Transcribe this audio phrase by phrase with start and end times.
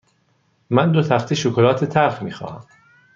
[0.69, 2.65] من دو تخته شکلات تلخ می خواهم.